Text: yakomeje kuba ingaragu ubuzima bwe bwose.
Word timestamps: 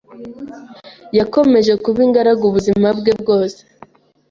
yakomeje 1.17 1.73
kuba 1.83 1.99
ingaragu 2.07 2.43
ubuzima 2.47 2.87
bwe 2.97 3.13
bwose. 3.21 3.59